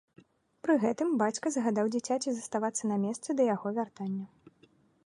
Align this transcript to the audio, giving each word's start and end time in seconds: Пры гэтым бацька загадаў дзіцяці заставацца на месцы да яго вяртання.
Пры 0.67 0.77
гэтым 0.83 1.11
бацька 1.23 1.45
загадаў 1.57 1.91
дзіцяці 1.97 2.29
заставацца 2.39 2.83
на 2.95 2.99
месцы 3.05 3.29
да 3.39 3.43
яго 3.55 3.67
вяртання. 3.79 4.25